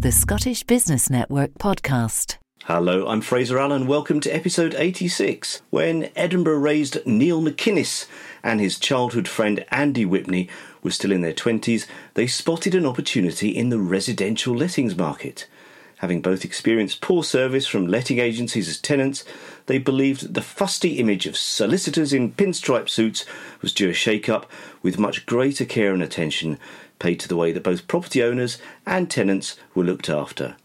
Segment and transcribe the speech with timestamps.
[0.00, 2.36] The Scottish Business Network podcast.
[2.66, 3.88] Hello, I'm Fraser Allen.
[3.88, 5.60] Welcome to episode 86.
[5.70, 8.06] When Edinburgh raised Neil McInnes
[8.44, 10.48] and his childhood friend Andy Whitney
[10.84, 15.48] were still in their 20s, they spotted an opportunity in the residential lettings market.
[15.96, 19.24] Having both experienced poor service from letting agencies as tenants,
[19.66, 23.26] they believed the fusty image of solicitors in pinstripe suits
[23.60, 24.48] was due a shake up,
[24.80, 26.56] with much greater care and attention
[26.98, 30.56] paid to the way that both property owners and tenants were looked after.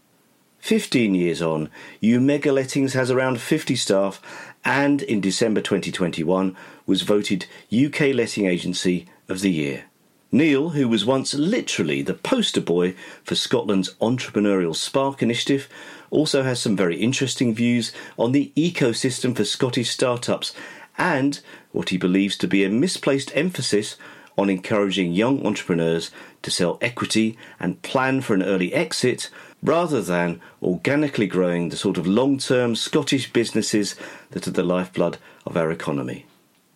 [0.60, 1.68] 15 years on,
[2.02, 4.20] Umega Lettings has around 50 staff
[4.64, 6.56] and in December 2021
[6.86, 9.84] was voted UK Letting Agency of the Year.
[10.32, 15.68] Neil, who was once literally the poster boy for Scotland's entrepreneurial Spark initiative,
[16.10, 20.52] also has some very interesting views on the ecosystem for Scottish startups
[20.98, 21.40] and
[21.72, 23.96] what he believes to be a misplaced emphasis
[24.36, 26.10] on encouraging young entrepreneurs
[26.42, 29.30] to sell equity and plan for an early exit
[29.62, 33.96] rather than organically growing the sort of long term Scottish businesses
[34.30, 36.26] that are the lifeblood of our economy.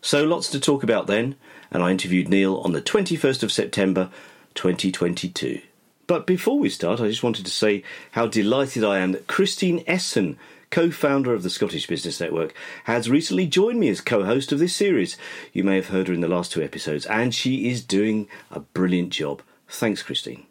[0.01, 1.37] So, lots to talk about then,
[1.71, 4.11] and I interviewed Neil on the 21st of September
[4.55, 5.61] 2022.
[6.07, 9.85] But before we start, I just wanted to say how delighted I am that Christine
[9.87, 10.39] Essen,
[10.71, 14.59] co founder of the Scottish Business Network, has recently joined me as co host of
[14.59, 15.17] this series.
[15.53, 18.61] You may have heard her in the last two episodes, and she is doing a
[18.61, 19.43] brilliant job.
[19.69, 20.47] Thanks, Christine.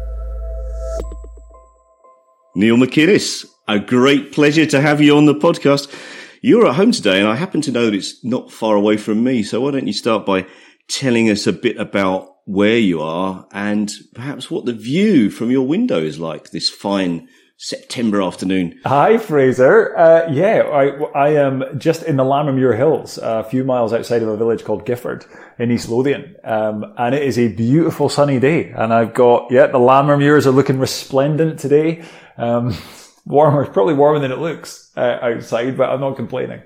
[2.55, 5.93] Neil McInnes, a great pleasure to have you on the podcast.
[6.41, 9.23] You're at home today, and I happen to know that it's not far away from
[9.23, 9.43] me.
[9.43, 10.47] So why don't you start by
[10.87, 15.67] telling us a bit about where you are and perhaps what the view from your
[15.67, 17.27] window is like this fine
[17.59, 18.79] September afternoon.
[18.85, 19.97] Hi, Fraser.
[19.97, 24.27] Uh, yeah, I, I am just in the Lammermuir Hills, a few miles outside of
[24.27, 25.25] a village called Gifford
[25.57, 26.35] in East Lothian.
[26.43, 28.69] Um, and it is a beautiful sunny day.
[28.69, 32.03] And I've got, yeah, the Lammermuirs are looking resplendent today.
[32.37, 32.77] Um,
[33.25, 36.61] warmer, probably warmer than it looks uh, outside, but I'm not complaining.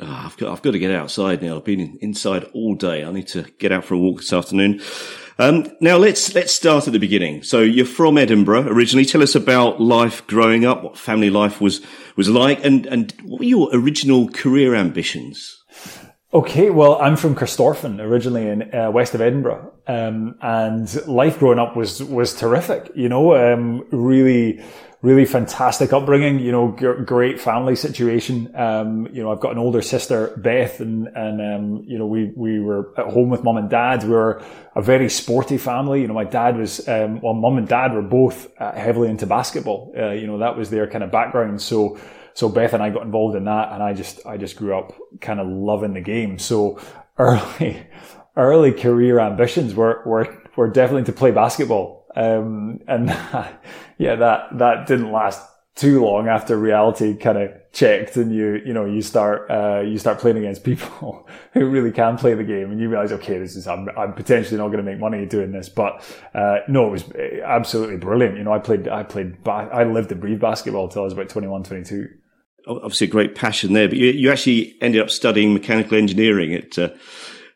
[0.00, 1.56] Oh, I've got I've got to get outside now.
[1.56, 3.04] I've been inside all day.
[3.04, 4.80] I need to get out for a walk this afternoon.
[5.38, 7.42] Um, now let's let's start at the beginning.
[7.42, 9.04] So you're from Edinburgh originally.
[9.04, 11.80] Tell us about life growing up, what family life was
[12.16, 15.63] was like, and and what were your original career ambitions?
[16.34, 21.60] Okay, well, I'm from Corstorphine, originally in uh, west of Edinburgh, um, and life growing
[21.60, 22.90] up was was terrific.
[22.96, 24.60] You know, um, really
[25.00, 28.50] really fantastic upbringing, you know, g- great family situation.
[28.56, 32.32] Um, you know, I've got an older sister, Beth, and, and, um, you know, we,
[32.34, 34.02] we were at home with mum and dad.
[34.02, 34.42] We were
[34.74, 36.00] a very sporty family.
[36.00, 39.26] You know, my dad was, um, well, mum and dad were both uh, heavily into
[39.26, 39.92] basketball.
[39.94, 41.60] Uh, you know, that was their kind of background.
[41.60, 41.98] So,
[42.34, 44.92] so Beth and I got involved in that and I just, I just grew up
[45.20, 46.38] kind of loving the game.
[46.38, 46.80] So
[47.18, 47.86] early,
[48.36, 52.06] early career ambitions were, were, were definitely to play basketball.
[52.16, 53.08] Um, and
[53.98, 55.40] yeah, that, that didn't last
[55.76, 59.98] too long after reality kind of checked and you, you know, you start, uh, you
[59.98, 63.54] start playing against people who really can play the game and you realize, okay, this
[63.54, 65.68] is, I'm, I'm potentially not going to make money doing this.
[65.68, 67.04] But, uh, no, it was
[67.44, 68.38] absolutely brilliant.
[68.38, 71.28] You know, I played, I played, I lived and breathed basketball until I was about
[71.28, 72.08] 21, 22.
[72.66, 76.78] Obviously a great passion there, but you, you actually ended up studying mechanical engineering at,
[76.78, 76.88] uh,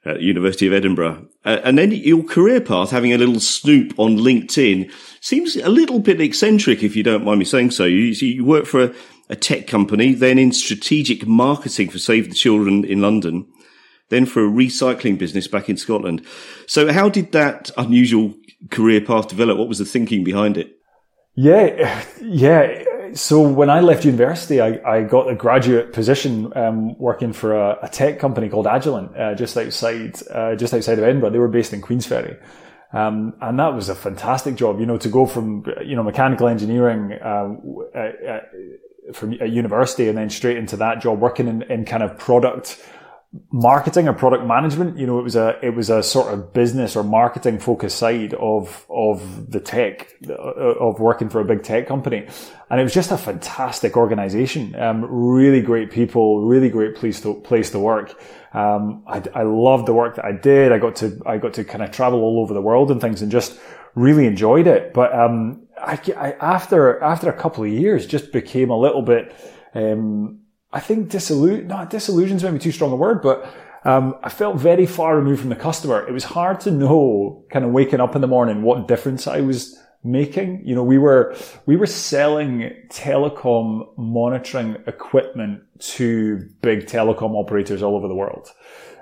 [0.04, 1.26] at University of Edinburgh.
[1.46, 5.98] Uh, and then your career path, having a little snoop on LinkedIn, seems a little
[5.98, 7.84] bit eccentric, if you don't mind me saying so.
[7.84, 8.94] You, you work for a,
[9.30, 13.46] a tech company, then in strategic marketing for Save the Children in London,
[14.10, 16.24] then for a recycling business back in Scotland.
[16.66, 18.34] So how did that unusual
[18.70, 19.56] career path develop?
[19.56, 20.74] What was the thinking behind it?
[21.34, 27.32] Yeah, yeah so when I left university, I, I got a graduate position um, working
[27.32, 31.30] for a, a, tech company called Agilent, uh, just outside uh, just outside of Edinburgh.
[31.30, 32.40] They were based in Queensferry.
[32.92, 36.48] Um, and that was a fantastic job, you know, to go from, you know, mechanical
[36.48, 37.54] engineering, uh,
[37.94, 38.40] uh,
[39.12, 42.82] from a university and then straight into that job working in, in kind of product
[43.52, 44.98] marketing or product management.
[44.98, 48.34] You know, it was a it was a sort of business or marketing focused side
[48.34, 52.26] of of the tech of working for a big tech company,
[52.70, 54.74] and it was just a fantastic organization.
[54.76, 58.18] Um, really great people, really great place to place to work.
[58.54, 60.72] Um, I, I loved the work that I did.
[60.72, 63.20] I got to I got to kind of travel all over the world and things,
[63.20, 63.58] and just
[63.94, 64.94] really enjoyed it.
[64.94, 69.34] But um, I, I, after after a couple of years, just became a little bit.
[69.74, 70.40] Um,
[70.72, 73.50] I think disillusion, not disillusion's maybe too strong a word, but
[73.84, 76.06] um, I felt very far removed from the customer.
[76.06, 79.40] It was hard to know, kind of waking up in the morning, what difference I
[79.40, 80.62] was making.
[80.64, 81.34] You know, we were
[81.66, 88.52] we were selling telecom monitoring equipment to big telecom operators all over the world.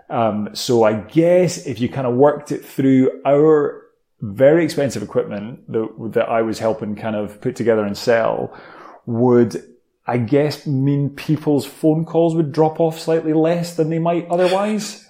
[0.08, 3.82] Um, so I guess if you kind of worked it through our
[4.20, 8.56] very expensive equipment that, that I was helping kind of put together and sell
[9.04, 9.62] would,
[10.06, 15.04] I guess, mean people's phone calls would drop off slightly less than they might otherwise.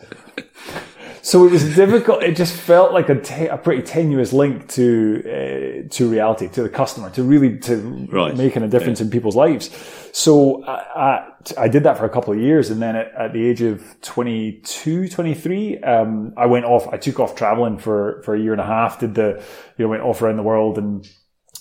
[1.23, 2.23] so it was difficult.
[2.23, 6.63] It just felt like a, te- a pretty tenuous link to uh, to reality, to
[6.63, 8.35] the customer, to really to right.
[8.35, 9.05] making a difference yeah.
[9.05, 9.71] in people's lives.
[10.13, 13.33] So I, I, I, did that for a couple of years, and then at, at
[13.35, 16.89] the age of 22, 23, um, I went off.
[16.89, 18.99] I took off traveling for for a year and a half.
[18.99, 19.43] Did the
[19.77, 21.07] you know went off around the world and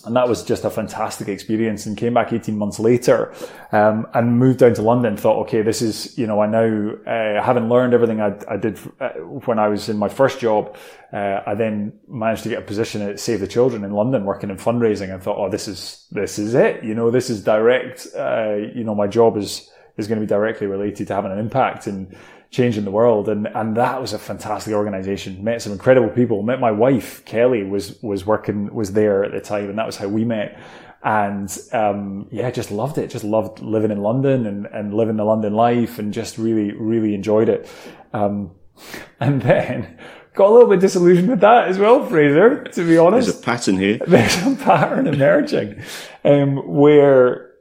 [0.06, 3.32] and that was just a fantastic experience and came back 18 months later
[3.72, 5.16] um, and moved down to london.
[5.16, 8.78] Thought okay this is you know i now uh, having learned everything i, I did
[9.00, 9.10] uh,
[9.46, 10.76] when i was in my first job
[11.12, 14.50] uh, i then managed to get a position at save the children in london working
[14.50, 15.12] in fundraising.
[15.12, 16.84] And thought oh this is this is it.
[16.84, 20.28] You know this is direct uh, you know my job is is going to be
[20.28, 21.86] directly related to having an impact.
[21.86, 22.14] And
[22.50, 23.28] changing the world.
[23.28, 25.42] And, and that was a fantastic organization.
[25.42, 26.42] Met some incredible people.
[26.42, 29.68] Met my wife, Kelly, was, was working, was there at the time.
[29.68, 30.58] And that was how we met.
[31.02, 33.10] And, um, yeah, just loved it.
[33.10, 37.14] Just loved living in London and, and living the London life and just really, really
[37.14, 37.68] enjoyed it.
[38.12, 38.52] Um,
[39.20, 39.98] and then
[40.34, 43.26] got a little bit disillusioned with that as well, Fraser, to be honest.
[43.26, 43.98] There's a pattern here.
[44.06, 45.82] There's a pattern emerging,
[46.24, 47.52] um, where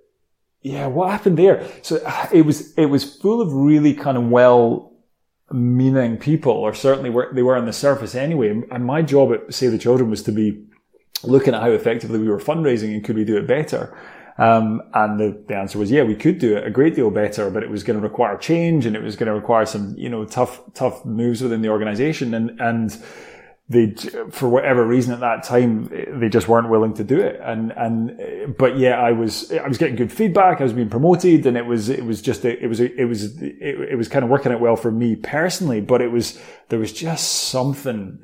[0.66, 1.64] yeah, what happened there?
[1.84, 1.98] So
[2.34, 4.94] it was it was full of really kind of well
[5.52, 8.64] meaning people, or certainly were, they were on the surface anyway.
[8.72, 10.66] And my job at Save the Children was to be
[11.22, 13.96] looking at how effectively we were fundraising and could we do it better.
[14.40, 17.52] Um, and the, the answer was, yeah, we could do it a great deal better,
[17.52, 20.10] but it was going to require change and it was going to require some, you
[20.10, 22.34] know, tough, tough moves within the organization.
[22.34, 22.98] And, and,
[23.68, 23.96] they
[24.30, 25.90] for whatever reason at that time
[26.20, 29.80] they just weren't willing to do it and and but yeah i was i was
[29.80, 32.68] getting good feedback i was being promoted and it was it was just a, it
[32.68, 35.82] was a, it was it, it was kind of working out well for me personally
[35.82, 36.40] but it was
[36.70, 38.24] there was just something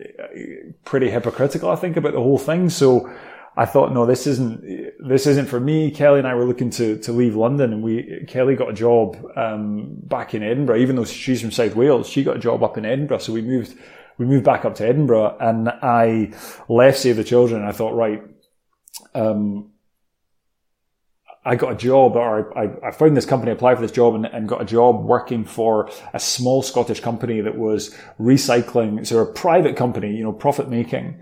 [0.86, 3.12] pretty hypocritical i think about the whole thing so
[3.58, 4.64] I thought, no, this isn't
[5.06, 5.92] this isn't for me.
[5.92, 9.18] Kelly and I were looking to to leave London, and we Kelly got a job
[9.36, 10.78] um, back in Edinburgh.
[10.78, 13.18] Even though she's from South Wales, she got a job up in Edinburgh.
[13.18, 13.78] So we moved
[14.22, 16.34] we moved back up to Edinburgh and I
[16.70, 18.22] left Save the Children and I thought, right,
[19.16, 19.72] um,
[21.44, 24.28] I got a job or I, I found this company, applied for this job and,
[24.28, 29.08] and, got a job working for a small Scottish company that was recycling.
[29.08, 31.20] So a private company, you know, profit making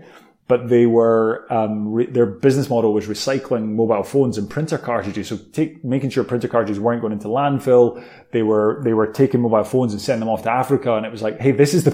[0.50, 5.28] but they were um, re- their business model was recycling mobile phones and printer cartridges.
[5.28, 8.04] So take, making sure printer cartridges weren't going into landfill.
[8.32, 10.96] They were they were taking mobile phones and sending them off to Africa.
[10.96, 11.92] And it was like, hey, this is the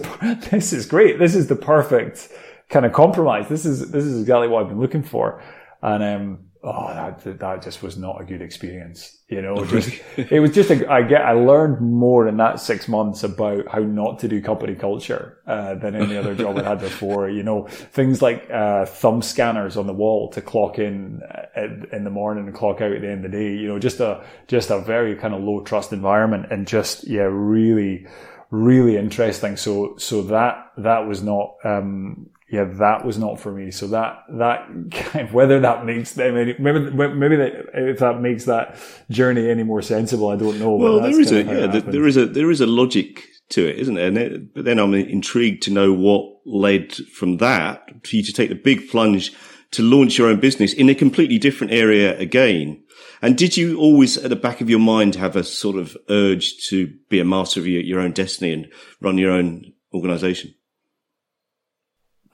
[0.50, 1.19] this is great.
[1.19, 2.31] This is the perfect
[2.70, 3.47] kind of compromise.
[3.50, 5.43] This is this is exactly what I've been looking for.
[5.82, 9.17] And um, oh, that that just was not a good experience.
[9.29, 12.88] You know, just it was just a, I get I learned more in that six
[12.88, 16.81] months about how not to do company culture uh, than any other job I had
[16.81, 17.29] before.
[17.29, 21.20] You know, things like uh, thumb scanners on the wall to clock in
[21.56, 21.62] uh,
[21.93, 23.55] in the morning and clock out at the end of the day.
[23.55, 27.23] You know, just a just a very kind of low trust environment and just yeah,
[27.23, 28.06] really
[28.50, 29.56] really interesting.
[29.56, 33.70] So so that that was not um, yeah, that was not for me.
[33.70, 38.20] So that, that kind of, whether that makes them any, maybe, maybe that, if that
[38.20, 38.76] makes that
[39.10, 40.76] journey any more sensible, I don't know.
[40.76, 43.94] Well, there is a, yeah, there is a, there is a logic to it, isn't
[43.94, 44.06] there?
[44.06, 48.32] And it, but then I'm intrigued to know what led from that for you to
[48.32, 49.32] take the big plunge
[49.72, 52.82] to launch your own business in a completely different area again.
[53.22, 56.56] And did you always at the back of your mind have a sort of urge
[56.69, 58.69] to be a master of your, your own destiny and
[59.00, 60.55] run your own organization?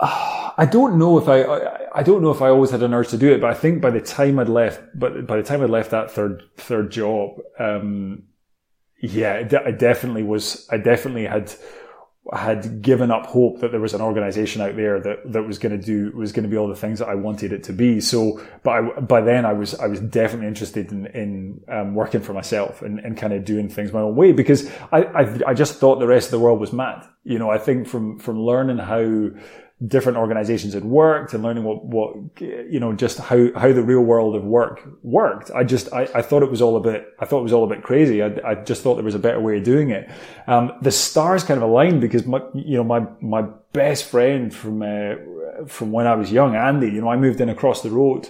[0.02, 3.08] I don't know if I, I, I don't know if I always had an urge
[3.08, 5.62] to do it, but I think by the time I'd left, but by the time
[5.62, 8.24] I'd left that third third job, um,
[9.00, 10.68] yeah, I definitely was.
[10.70, 11.52] I definitely had
[12.32, 15.76] had given up hope that there was an organization out there that, that was going
[15.78, 18.00] to do was going to be all the things that I wanted it to be.
[18.00, 22.20] So, but I, by then I was I was definitely interested in in um, working
[22.20, 25.54] for myself and, and kind of doing things my own way because I, I I
[25.54, 27.04] just thought the rest of the world was mad.
[27.24, 29.30] You know, I think from from learning how
[29.86, 34.02] different organizations had worked and learning what, what, you know, just how, how the real
[34.02, 35.50] world of work worked.
[35.50, 37.64] I just, I, I thought it was all a bit, I thought it was all
[37.64, 38.22] a bit crazy.
[38.22, 40.10] I, I just thought there was a better way of doing it.
[40.46, 44.82] Um, the stars kind of aligned because my, you know, my, my best friend from,
[44.82, 45.14] uh,
[45.66, 48.28] from when I was young, Andy, you know, I moved in across the road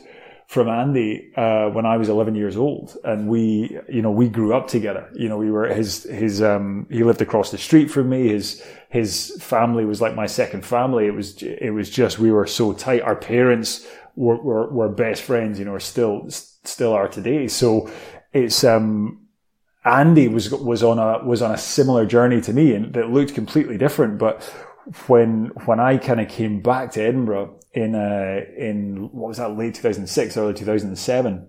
[0.52, 4.54] from Andy uh, when I was 11 years old, and we, you know, we grew
[4.54, 5.08] up together.
[5.14, 8.28] You know, we were his his um, he lived across the street from me.
[8.28, 11.06] His his family was like my second family.
[11.06, 13.00] It was it was just we were so tight.
[13.00, 15.58] Our parents were were, were best friends.
[15.58, 17.48] You know, still still are today.
[17.48, 17.90] So
[18.34, 19.26] it's um
[19.86, 23.34] Andy was was on a was on a similar journey to me, and that looked
[23.34, 24.42] completely different, but
[25.06, 29.56] when when I kind of came back to Edinburgh in uh, in what was that
[29.56, 31.48] late 2006, early 2007,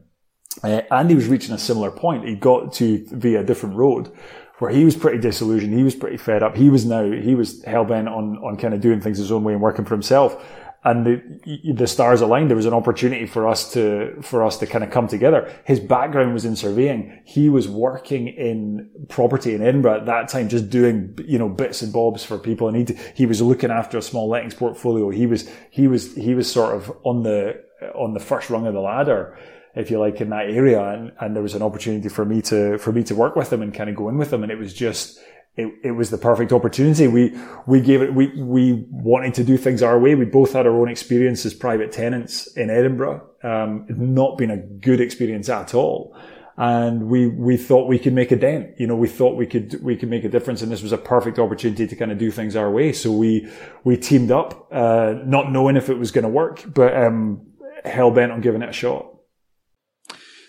[0.63, 2.27] uh, Andy was reaching a similar point.
[2.27, 4.11] He got to via a different road
[4.59, 5.73] where he was pretty disillusioned.
[5.73, 6.55] He was pretty fed up.
[6.55, 9.43] He was now he was hell bent on on kind of doing things his own
[9.43, 10.43] way and working for himself
[10.83, 12.49] and the the stars aligned.
[12.49, 15.51] There was an opportunity for us to for us to kind of come together.
[15.65, 17.21] His background was in surveying.
[17.25, 21.81] He was working in property in Edinburgh at that time, just doing you know bits
[21.81, 25.09] and bobs for people, and he he was looking after a small lettings portfolio.
[25.09, 27.63] He was he was he was sort of on the
[27.95, 29.37] on the first rung of the ladder
[29.75, 30.81] if you like, in that area.
[30.81, 33.61] And, and there was an opportunity for me to, for me to work with them
[33.61, 34.43] and kind of go in with them.
[34.43, 35.19] And it was just,
[35.55, 37.07] it, it was the perfect opportunity.
[37.07, 40.15] We, we gave it, we, we wanted to do things our way.
[40.15, 43.29] We both had our own experience as private tenants in Edinburgh.
[43.43, 46.17] Um, not been a good experience at all.
[46.55, 48.79] And we, we thought we could make a dent.
[48.79, 50.61] You know, we thought we could, we could make a difference.
[50.61, 52.93] And this was a perfect opportunity to kind of do things our way.
[52.93, 53.47] So we,
[53.83, 57.47] we teamed up, uh, not knowing if it was going to work, but, um,
[57.85, 59.12] hell bent on giving it a shot.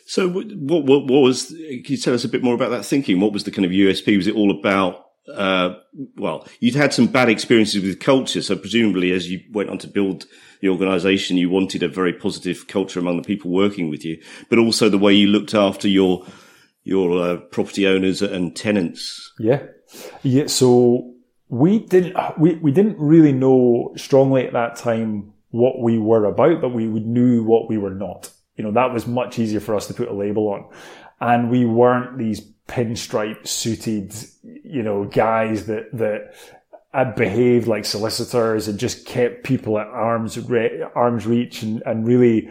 [0.07, 1.47] So, what, what, what was?
[1.47, 3.21] Can you tell us a bit more about that thinking?
[3.21, 4.17] What was the kind of USP?
[4.17, 5.07] Was it all about?
[5.33, 5.77] Uh,
[6.17, 9.89] well, you'd had some bad experiences with culture, so presumably, as you went on to
[9.89, 10.27] build
[10.61, 14.59] the organisation, you wanted a very positive culture among the people working with you, but
[14.59, 16.27] also the way you looked after your
[16.83, 19.33] your uh, property owners and tenants.
[19.39, 19.63] Yeah,
[20.23, 20.47] yeah.
[20.47, 21.15] So
[21.49, 26.61] we didn't we, we didn't really know strongly at that time what we were about,
[26.61, 28.31] but we knew what we were not.
[28.57, 30.69] You know, that was much easier for us to put a label on.
[31.21, 36.35] And we weren't these pinstripe suited, you know, guys that, that
[36.93, 42.07] had behaved like solicitors and just kept people at arm's, re- arm's reach and, and
[42.07, 42.49] really,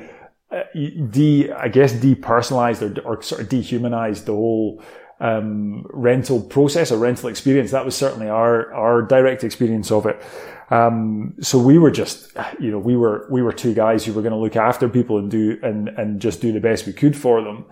[0.52, 0.64] uh,
[1.10, 4.84] de, I guess, depersonalized or, or sort of dehumanized the whole,
[5.24, 7.72] um, rental process or rental experience.
[7.72, 10.22] That was certainly our, our direct experience of it.
[10.70, 14.22] Um, so we were just, you know, we were, we were two guys who were
[14.22, 17.16] going to look after people and do, and, and just do the best we could
[17.16, 17.66] for them.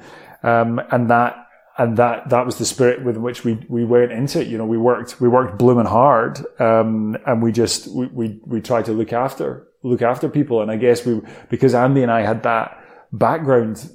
[0.43, 4.39] Um, and that, and that, that was the spirit with which we, we went into
[4.39, 4.47] it.
[4.47, 6.39] You know, we worked, we worked blooming hard.
[6.59, 10.61] Um, and we just, we, we, we tried to look after, look after people.
[10.61, 12.77] And I guess we, because Andy and I had that
[13.11, 13.91] background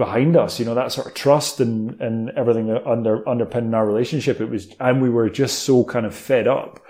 [0.00, 4.40] behind us, you know, that sort of trust and, and everything under, underpinning our relationship.
[4.40, 6.80] It was, and we were just so kind of fed up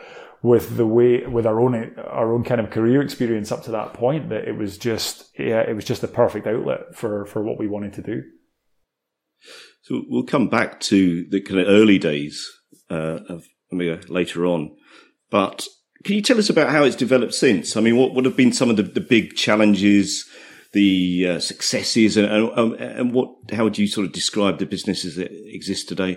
[0.43, 3.93] with the way with our own our own kind of career experience up to that
[3.93, 7.59] point that it was just yeah it was just the perfect outlet for for what
[7.59, 8.23] we wanted to do
[9.83, 12.49] so we'll come back to the kind of early days
[12.91, 14.75] uh, of Umega later on
[15.31, 15.67] but
[16.05, 18.53] can you tell us about how it's developed since i mean what would have been
[18.53, 20.27] some of the, the big challenges
[20.73, 25.17] the uh, successes and, and, and what how would you sort of describe the businesses
[25.17, 26.17] that exist today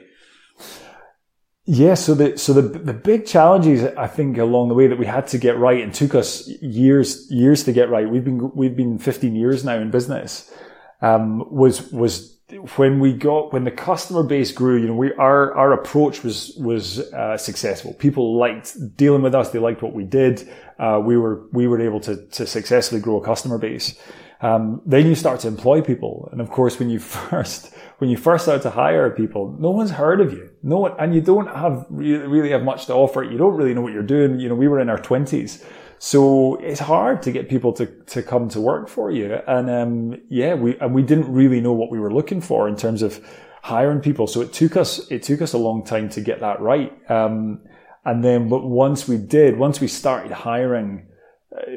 [1.66, 5.06] yeah, so the so the the big challenges I think along the way that we
[5.06, 8.10] had to get right and took us years years to get right.
[8.10, 10.54] We've been we've been 15 years now in business.
[11.02, 12.38] Um, was was
[12.76, 14.76] when we got when the customer base grew.
[14.82, 17.94] You know, we our our approach was was uh, successful.
[17.94, 19.52] People liked dealing with us.
[19.52, 20.46] They liked what we did.
[20.78, 23.98] Uh, we were we were able to to successfully grow a customer base.
[24.44, 28.18] Um, then you start to employ people, and of course, when you first when you
[28.18, 30.50] first start to hire people, no one's heard of you.
[30.62, 33.24] No one, and you don't have really, really have much to offer.
[33.24, 34.40] You don't really know what you're doing.
[34.40, 35.64] You know, we were in our twenties.
[36.04, 39.36] So it's hard to get people to, to come to work for you.
[39.48, 42.76] And, um, yeah, we, and we didn't really know what we were looking for in
[42.76, 43.26] terms of
[43.62, 44.28] hiring people.
[44.28, 46.92] So it took us, it took us a long time to get that right.
[47.10, 47.62] Um,
[48.04, 51.08] and then, but once we did, once we started hiring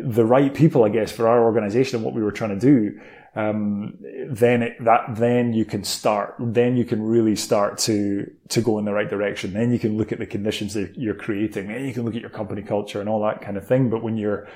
[0.02, 3.00] the right people, I guess, for our organization and what we were trying to do,
[3.34, 6.34] um, then it, that then you can start.
[6.38, 9.52] Then you can really start to to go in the right direction.
[9.52, 11.68] Then you can look at the conditions that you're creating.
[11.68, 13.90] Then you can look at your company culture and all that kind of thing.
[13.90, 14.48] But when you're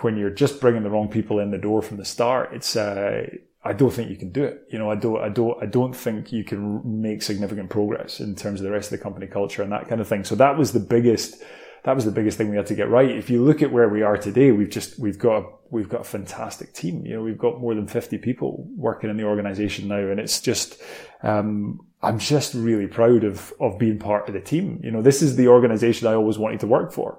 [0.00, 3.26] when you're just bringing the wrong people in the door from the start, it's uh,
[3.64, 4.66] I don't think you can do it.
[4.70, 8.34] You know, I don't, I don't, I don't think you can make significant progress in
[8.34, 10.24] terms of the rest of the company culture and that kind of thing.
[10.24, 11.42] So that was the biggest
[11.84, 13.10] that was the biggest thing we had to get right.
[13.10, 16.02] If you look at where we are today, we've just we've got a, we've got
[16.02, 17.04] a fantastic team.
[17.04, 20.40] You know, we've got more than fifty people working in the organisation now, and it's
[20.40, 20.80] just
[21.22, 24.80] um, I'm just really proud of of being part of the team.
[24.84, 27.18] You know, this is the organisation I always wanted to work for.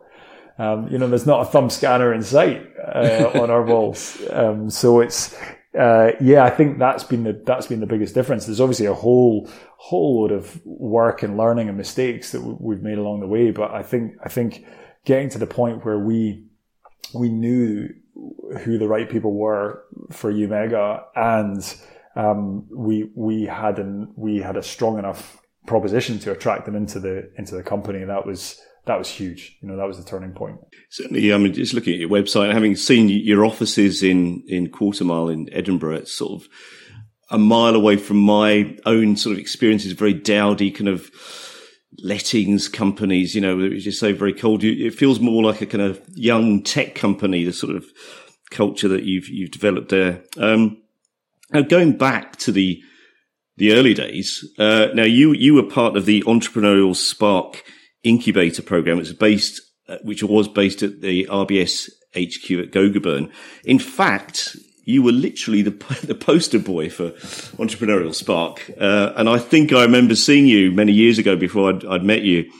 [0.57, 4.69] Um, you know, there's not a thumb scanner in sight uh, on our walls, um,
[4.69, 5.35] so it's
[5.77, 8.45] uh, yeah, I think that's been the that's been the biggest difference.
[8.45, 12.97] There's obviously a whole whole load of work and learning and mistakes that we've made
[12.97, 14.65] along the way, but I think I think
[15.05, 16.45] getting to the point where we
[17.13, 17.89] we knew
[18.61, 21.75] who the right people were for Umega, and
[22.15, 26.99] um, we we had an we had a strong enough proposition to attract them into
[26.99, 28.03] the into the company.
[28.03, 29.57] That was that was huge.
[29.61, 30.59] You know, that was the turning point.
[30.89, 35.05] Certainly, I mean, just looking at your website, having seen your offices in in Quarter
[35.05, 36.49] Mile in Edinburgh, it's sort of
[37.29, 41.09] a mile away from my own sort of experiences, very dowdy kind of
[41.99, 44.63] lettings companies, you know, as you say, very cold.
[44.63, 47.85] It feels more like a kind of young tech company, the sort of
[48.51, 50.23] culture that you've, you've developed there.
[50.37, 50.81] Um,
[51.51, 52.81] now going back to the,
[53.57, 57.63] the early days, uh, now you, you were part of the entrepreneurial spark
[58.03, 58.99] incubator program.
[58.99, 63.31] It's based, uh, which was based at the RBS HQ at Gogarburn.
[63.63, 64.55] In fact,
[64.85, 65.71] you were literally the
[66.03, 67.11] the poster boy for
[67.57, 71.85] entrepreneurial spark, uh, and I think I remember seeing you many years ago before I'd,
[71.85, 72.51] I'd met you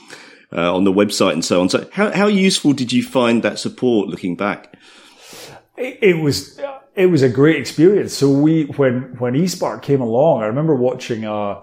[0.51, 1.69] uh, on the website and so on.
[1.69, 4.75] So, how how useful did you find that support looking back?
[5.77, 6.59] It, it was
[6.95, 8.13] it was a great experience.
[8.13, 11.61] So we when when eSpark came along, I remember watching a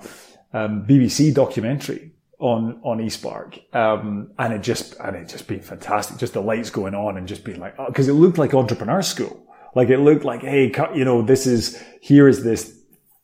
[0.53, 2.10] um, BBC documentary
[2.41, 6.19] on on eSpark, um, and it just and it just been fantastic.
[6.19, 9.03] Just the lights going on and just being like because oh, it looked like entrepreneur
[9.03, 12.77] school like it looked like, hey, you know, this is, here is this,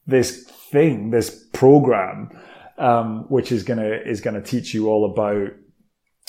[0.07, 2.31] this thing, this program,
[2.79, 5.51] um, which is gonna, is gonna teach you all about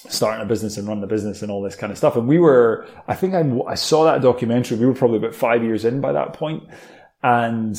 [0.10, 2.16] starting a business and run the business and all this kind of stuff.
[2.16, 4.78] And we were, I think I, I saw that documentary.
[4.78, 6.64] We were probably about five years in by that point,
[7.22, 7.78] and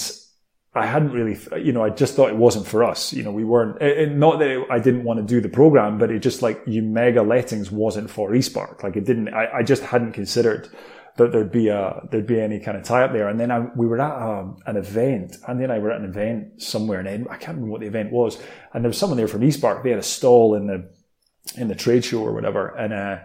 [0.78, 3.12] I hadn't really, you know, I just thought it wasn't for us.
[3.12, 5.98] You know, we weren't, it, not that it, I didn't want to do the program,
[5.98, 8.82] but it just like Umega lettings wasn't for eSpark.
[8.82, 10.68] Like it didn't, I, I just hadn't considered
[11.18, 13.28] that there'd be a there'd be any kind of tie up there.
[13.28, 16.00] And then I, we were at a, um, an event, and then I were at
[16.00, 17.32] an event somewhere in Edinburgh.
[17.32, 18.40] I can't remember what the event was,
[18.72, 19.82] and there was someone there from eSpark.
[19.82, 20.88] They had a stall in the
[21.56, 23.18] in the trade show or whatever, and uh,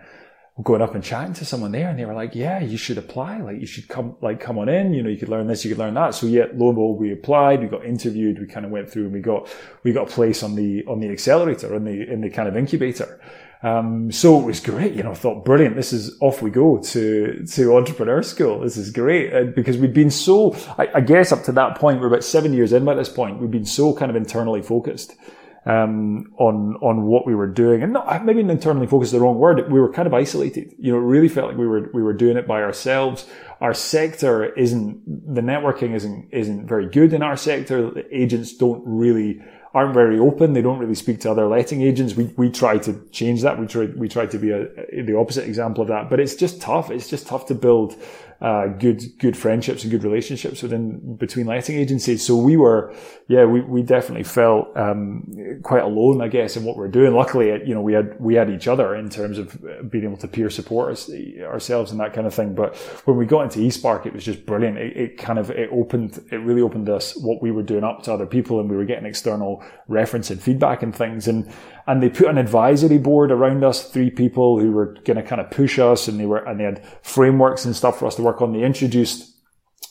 [0.62, 3.40] going up and chatting to someone there, and they were like, "Yeah, you should apply.
[3.42, 4.94] Like, you should come, like, come on in.
[4.94, 7.00] You know, you could learn this, you could learn that." So yeah, lo and behold,
[7.00, 9.48] we applied, we got interviewed, we kind of went through, and we got
[9.84, 12.56] we got a place on the on the accelerator, in the in the kind of
[12.56, 13.20] incubator.
[13.64, 15.78] Um, so it was great, you know, I thought, brilliant.
[15.78, 18.60] This is off we go to, to entrepreneur school.
[18.60, 19.34] This is great.
[19.34, 22.54] Uh, because we'd been so, I, I, guess up to that point, we're about seven
[22.54, 23.40] years in by this point.
[23.40, 25.16] We've been so kind of internally focused,
[25.66, 29.38] um, on, on what we were doing and not, maybe internally focused is the wrong
[29.38, 29.72] word.
[29.72, 30.76] We were kind of isolated.
[30.78, 33.26] You know, it really felt like we were, we were doing it by ourselves.
[33.62, 37.92] Our sector isn't, the networking isn't, isn't very good in our sector.
[37.92, 39.42] The agents don't really,
[39.74, 40.54] aren't very open.
[40.54, 42.14] They don't really speak to other letting agents.
[42.14, 43.60] We, we try to change that.
[43.60, 44.68] We try, we try to be a,
[45.04, 46.92] the opposite example of that, but it's just tough.
[46.92, 47.96] It's just tough to build,
[48.44, 52.26] uh, good, good friendships and good relationships within, between letting agencies.
[52.26, 52.94] So we were,
[53.30, 57.14] yeah, we, we definitely felt, um, quite alone, I guess, in what we're doing.
[57.14, 59.58] Luckily, you know, we had, we had each other in terms of
[59.90, 61.10] being able to peer support us,
[61.42, 62.54] ourselves and that kind of thing.
[62.54, 62.76] But
[63.06, 64.78] when we got into eSpark, it was just brilliant.
[64.78, 68.04] It, it kind of, it opened, it really opened us what we were doing up
[68.04, 71.30] to other people and we were getting external reference and feedback and things.
[71.30, 71.50] And,
[71.86, 75.42] and they put an advisory board around us, three people who were going to kind
[75.42, 78.22] of push us and they were, and they had frameworks and stuff for us to
[78.22, 78.54] work on.
[78.54, 79.36] They introduced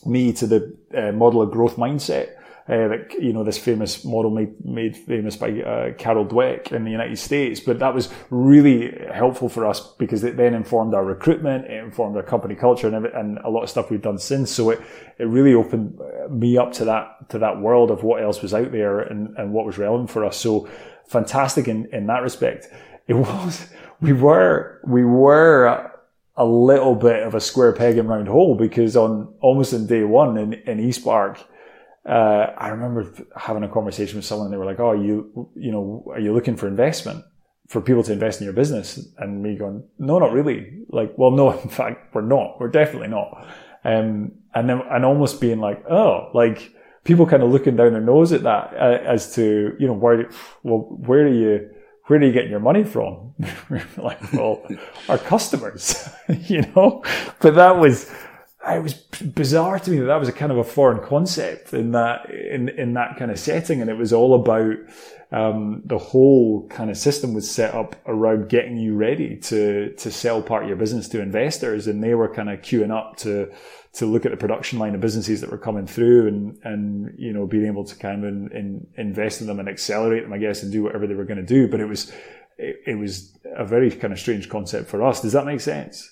[0.07, 2.37] me to the uh, model of growth mindset.
[2.69, 6.85] Uh, that you know this famous model made made famous by uh, Carol Dweck in
[6.85, 11.05] the United States, but that was really helpful for us because it then informed our
[11.05, 14.53] recruitment, it informed our company culture, and, and a lot of stuff we've done since.
[14.53, 14.81] So it
[15.19, 15.99] it really opened
[16.31, 19.53] me up to that to that world of what else was out there and and
[19.53, 20.37] what was relevant for us.
[20.37, 20.69] So
[21.07, 22.69] fantastic in, in that respect.
[23.07, 23.67] It was,
[24.01, 25.91] we were, we were
[26.37, 30.05] a little bit of a square peg and round hole because on almost in day
[30.05, 31.43] one in, in eSpark,
[32.09, 35.71] uh, I remember having a conversation with someone and they were like, Oh, you, you
[35.71, 37.25] know, are you looking for investment
[37.69, 39.09] for people to invest in your business?
[39.19, 40.81] And me going, no, not really.
[40.89, 42.61] Like, well, no, in fact, we're not.
[42.61, 43.47] We're definitely not.
[43.85, 46.73] Um, and then, and almost being like, oh, like,
[47.05, 50.29] people kind of looking down their nose at that uh, as to you know where
[50.63, 51.71] well where are you
[52.07, 53.35] where are you getting your money from?
[53.97, 54.67] Like well
[55.09, 57.03] our customers you know?
[57.41, 58.11] But that was
[58.69, 61.93] it was bizarre to me that that was a kind of a foreign concept in
[61.93, 63.81] that in in that kind of setting.
[63.81, 64.77] And it was all about
[65.33, 70.11] um, the whole kind of system was set up around getting you ready to to
[70.11, 71.87] sell part of your business to investors.
[71.87, 73.51] And they were kind of queuing up to
[73.95, 77.33] to look at the production line of businesses that were coming through and, and, you
[77.33, 80.39] know, being able to kind of in, in invest in them and accelerate them, I
[80.39, 81.69] guess, and do whatever they were going to do.
[81.69, 82.11] But it was,
[82.57, 85.21] it, it, was a very kind of strange concept for us.
[85.21, 86.11] Does that make sense?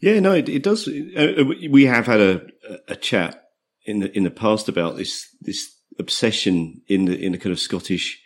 [0.00, 0.88] Yeah, no, it, it does.
[0.88, 2.46] Uh, we have had a,
[2.88, 3.50] a chat
[3.84, 7.60] in the, in the past about this, this obsession in the, in the kind of
[7.60, 8.18] Scottish,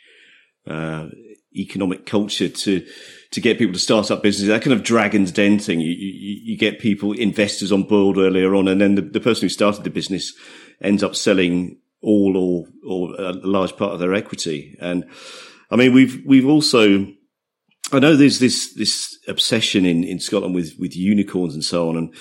[0.69, 1.09] uh,
[1.57, 2.87] economic culture to,
[3.33, 5.81] to get people to start up businesses, that kind of dragon's den thing.
[5.81, 9.43] You, you, you get people, investors on board earlier on, and then the, the person
[9.43, 10.35] who started the business
[10.81, 14.77] ends up selling all or or a large part of their equity.
[14.81, 15.05] And
[15.71, 17.07] I mean, we've we've also
[17.93, 21.97] I know there's this this obsession in in Scotland with with unicorns and so on,
[21.97, 22.15] and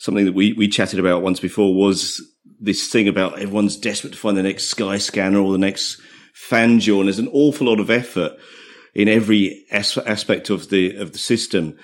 [0.00, 2.20] something that we we chatted about once before was
[2.58, 6.00] this thing about everyone's desperate to find the next Skyscanner or the next
[6.34, 8.32] FanDuel, and there's an awful lot of effort
[8.96, 11.76] in every as- aspect of the of the system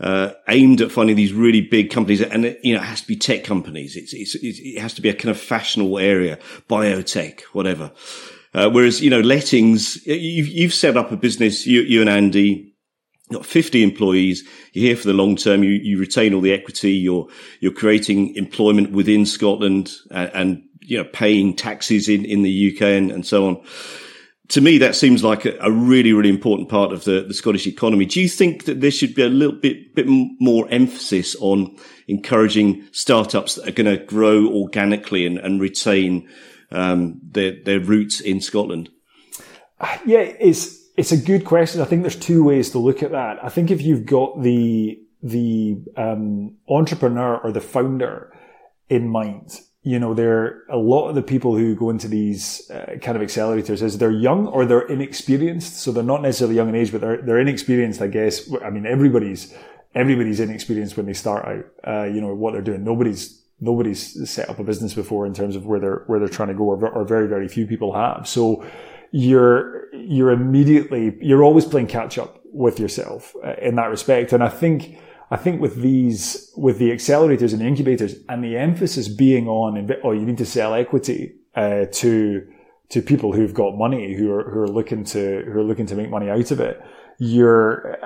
[0.00, 3.16] uh, aimed at finding these really big companies, and you know, it has to be
[3.16, 3.96] tech companies.
[3.96, 7.92] It's, it's, it's, it has to be a kind of fashionable area, biotech, whatever.
[8.54, 12.74] Uh, whereas, you know, lettings, you've, you've set up a business, you, you and Andy,
[13.32, 14.42] got 50 employees.
[14.72, 15.62] You're here for the long term.
[15.62, 16.92] You, you retain all the equity.
[16.92, 17.28] You're,
[17.60, 22.82] you're creating employment within Scotland and, and you know, paying taxes in, in the UK
[22.82, 23.64] and, and so on
[24.48, 27.66] to me, that seems like a, a, really, really important part of the, the Scottish
[27.66, 28.04] economy.
[28.04, 31.76] Do you think that there should be a little bit, bit more emphasis on
[32.08, 36.28] encouraging startups that are going to grow organically and, and retain
[36.70, 38.90] um, their their roots in Scotland?
[40.04, 41.80] Yeah, it's it's a good question.
[41.80, 43.42] I think there's two ways to look at that.
[43.42, 48.32] I think if you've got the the um, entrepreneur or the founder
[48.88, 52.96] in mind, you know, there a lot of the people who go into these uh,
[53.02, 55.76] kind of accelerators is they're young or they're inexperienced.
[55.76, 58.00] So they're not necessarily young in age, but they're they're inexperienced.
[58.00, 58.50] I guess.
[58.64, 59.54] I mean, everybody's
[59.94, 61.64] everybody's inexperienced when they start out.
[61.86, 62.82] Uh, you know what they're doing.
[62.82, 66.48] Nobody's nobody's set up a business before in terms of where they're where they're trying
[66.48, 68.26] to go, or, or very very few people have.
[68.26, 68.64] So
[69.12, 74.32] you're you're immediately you're always playing catch up with yourself uh, in that respect.
[74.32, 74.98] And I think
[75.30, 80.12] I think with these, with the accelerators and incubators and the emphasis being on, oh,
[80.12, 82.46] you need to sell equity, uh, to,
[82.90, 85.94] to people who've got money, who are, who are looking to, who are looking to
[85.94, 86.80] make money out of it.
[87.18, 87.96] You're,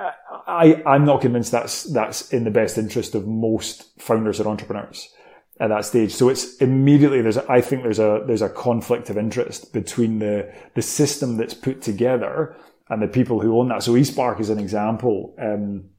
[0.47, 5.09] I, I'm not convinced that's, that's in the best interest of most founders or entrepreneurs
[5.59, 6.13] at that stage.
[6.13, 10.53] So it's immediately there's, I think there's a, there's a conflict of interest between the,
[10.75, 12.55] the system that's put together
[12.87, 13.83] and the people who own that.
[13.83, 15.35] So eSpark is an example.
[15.37, 15.89] Um,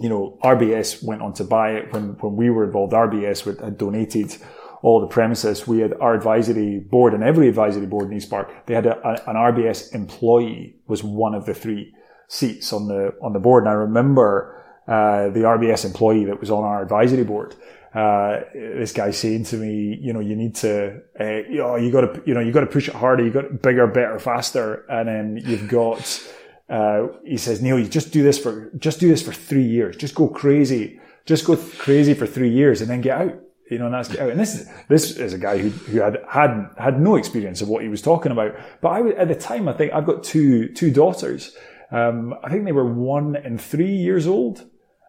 [0.00, 2.92] you know, RBS went on to buy it when, when we were involved.
[2.92, 4.36] RBS had donated
[4.82, 5.66] all the premises.
[5.66, 9.12] We had our advisory board and every advisory board in eSpark, they had a, a,
[9.30, 11.94] an RBS employee was one of the three
[12.28, 13.64] seats on the, on the board.
[13.64, 14.56] And I remember,
[14.88, 17.54] uh, the RBS employee that was on our advisory board,
[17.94, 21.90] uh, this guy saying to me, you know, you need to, uh, you know, you
[21.90, 24.86] got to, you know, you got to push it harder, you got bigger, better, faster,
[24.88, 26.22] and then you've got
[26.70, 29.96] uh, he says, Neil, you just do this for, just do this for three years.
[29.96, 31.00] Just go crazy.
[31.26, 33.34] Just go crazy for three years and then get out.
[33.70, 34.30] You know, and that's get out.
[34.30, 37.68] And this is, this is a guy who, who had, had, had no experience of
[37.68, 38.54] what he was talking about.
[38.80, 41.56] But I, at the time, I think I've got two, two daughters.
[41.90, 44.60] Um, I think they were one and three years old.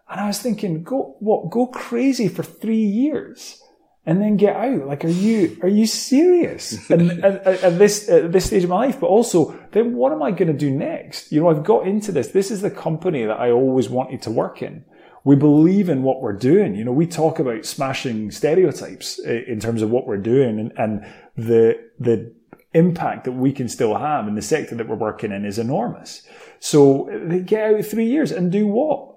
[0.09, 3.60] And I was thinking, go, what, go crazy for three years
[4.05, 4.87] and then get out.
[4.87, 6.89] Like, are you are you serious?
[6.89, 10.23] and at, at, this at this stage of my life, but also, then what am
[10.23, 11.31] I going to do next?
[11.31, 12.29] You know, I've got into this.
[12.29, 14.85] This is the company that I always wanted to work in.
[15.23, 16.73] We believe in what we're doing.
[16.75, 21.05] You know, we talk about smashing stereotypes in terms of what we're doing and, and
[21.37, 22.33] the the
[22.73, 26.25] impact that we can still have in the sector that we're working in is enormous.
[26.59, 29.10] So they get out three years and do what?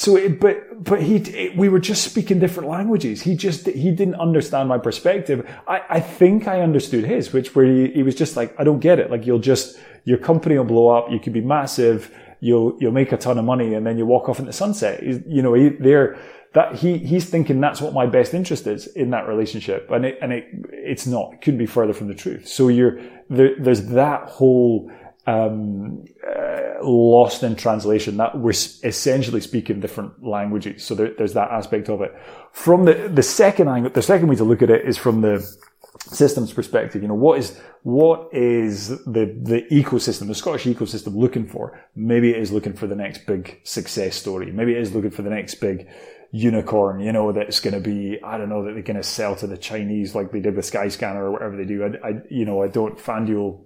[0.00, 3.20] So, it, but, but he, it, we were just speaking different languages.
[3.20, 5.46] He just, he didn't understand my perspective.
[5.68, 8.80] I, I think I understood his, which where he, he was just like, I don't
[8.80, 9.10] get it.
[9.10, 11.10] Like you'll just, your company will blow up.
[11.10, 12.10] You could be massive.
[12.40, 15.02] You'll, you'll make a ton of money and then you walk off in the sunset.
[15.02, 16.18] You know, he, they're,
[16.54, 19.90] that he, he's thinking that's what my best interest is in that relationship.
[19.90, 22.48] And it, and it, it's not, it couldn't be further from the truth.
[22.48, 24.90] So you're, there, there's that whole,
[25.26, 30.84] um, uh, lost in translation that we're essentially speaking different languages.
[30.84, 32.14] So there, there's that aspect of it.
[32.52, 35.46] From the, the second angle, the second way to look at it is from the
[35.98, 37.02] systems perspective.
[37.02, 41.80] You know, what is, what is the, the ecosystem, the Scottish ecosystem looking for?
[41.94, 44.50] Maybe it is looking for the next big success story.
[44.52, 45.88] Maybe it is looking for the next big,
[46.32, 49.34] unicorn, you know, that's going to be, I don't know, that they're going to sell
[49.36, 51.82] to the Chinese like they did with Skyscanner or whatever they do.
[51.84, 53.60] I, I you know, I don't, FanDuel,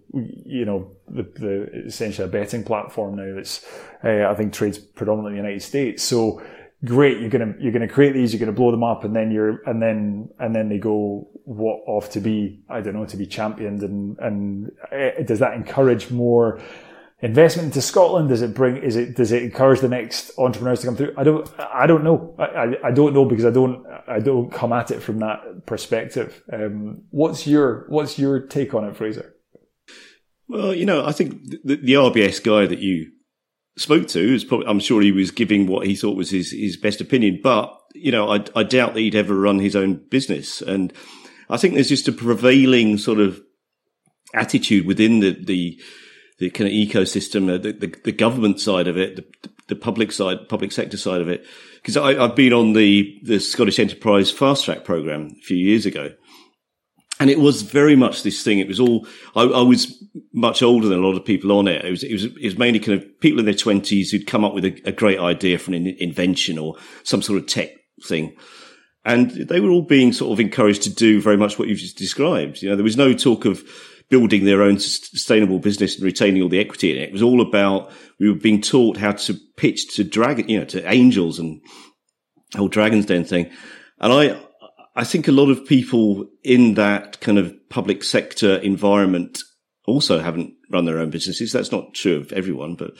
[0.46, 3.66] you know, the, the essentially a betting platform now that's,
[4.02, 6.02] uh, I think trades predominantly in the United States.
[6.02, 6.42] So
[6.86, 9.04] great, you're going to, you're going to create these, you're going to blow them up
[9.04, 12.94] and then you're, and then, and then they go what off to be, I don't
[12.94, 16.62] know, to be championed and, and uh, does that encourage more,
[17.20, 18.28] investment into Scotland?
[18.28, 18.76] Does it bring?
[18.76, 21.14] Is it does it encourage the next entrepreneurs to come through?
[21.16, 21.48] I don't.
[21.58, 22.34] I don't know.
[22.38, 23.84] I, I, I don't know because I don't.
[24.06, 26.42] I don't come at it from that perspective.
[26.52, 29.34] Um, what's your What's your take on it, Fraser?
[30.46, 33.10] Well, you know, I think the, the RBS guy that you
[33.78, 34.66] spoke to is probably.
[34.66, 38.12] I'm sure he was giving what he thought was his his best opinion, but you
[38.12, 40.92] know, I, I doubt that he'd ever run his own business, and
[41.48, 43.40] I think there's just a prevailing sort of
[44.34, 45.80] attitude within the, the,
[46.38, 50.10] the kind of ecosystem, uh, the, the, the, government side of it, the, the public
[50.10, 51.46] side, public sector side of it.
[51.76, 56.12] Because I've been on the, the Scottish Enterprise Fast Track program a few years ago.
[57.20, 58.58] And it was very much this thing.
[58.58, 61.84] It was all, I, I, was much older than a lot of people on it.
[61.84, 64.44] It was, it was, it was mainly kind of people in their twenties who'd come
[64.44, 67.70] up with a, a great idea for an invention or some sort of tech
[68.02, 68.34] thing.
[69.04, 71.98] And they were all being sort of encouraged to do very much what you've just
[71.98, 72.62] described.
[72.62, 73.62] You know, there was no talk of
[74.08, 77.08] building their own sustainable business and retaining all the equity in it.
[77.08, 77.90] It was all about,
[78.20, 81.60] we were being taught how to pitch to dragon, you know, to angels and
[82.54, 83.50] whole Dragon's Den thing.
[84.00, 84.40] And I,
[84.94, 89.40] I think a lot of people in that kind of public sector environment
[89.86, 91.52] also haven't run their own businesses.
[91.52, 92.92] That's not true of everyone, but,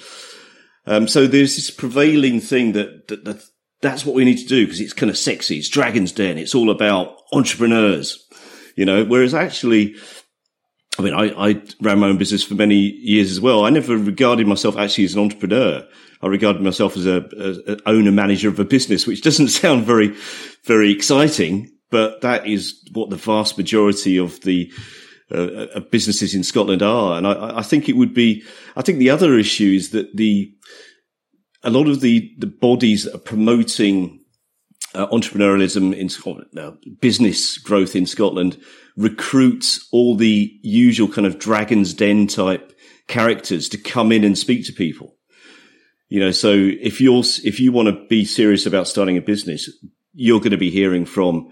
[0.87, 3.43] um, so there's this prevailing thing that, that, that
[3.81, 5.59] that's what we need to do because it's kind of sexy.
[5.59, 6.39] It's Dragon's Den.
[6.39, 8.27] It's all about entrepreneurs,
[8.77, 9.97] you know, whereas actually,
[10.99, 13.65] I mean, I, I ran my own business for many years as well.
[13.65, 15.87] I never regarded myself actually as an entrepreneur.
[16.23, 17.25] I regarded myself as a,
[17.67, 20.15] an owner manager of a business, which doesn't sound very,
[20.65, 24.73] very exciting, but that is what the vast majority of the
[25.31, 27.19] uh, businesses in Scotland are.
[27.19, 28.45] And I, I think it would be,
[28.77, 30.53] I think the other issue is that the,
[31.63, 34.24] a lot of the, the bodies that are promoting
[34.95, 38.61] uh, entrepreneurialism in Scotland, uh, business growth in Scotland
[38.97, 42.73] recruits all the usual kind of Dragon's Den type
[43.09, 45.17] characters to come in and speak to people.
[46.09, 49.69] You know, so if you're, if you want to be serious about starting a business,
[50.13, 51.51] you're going to be hearing from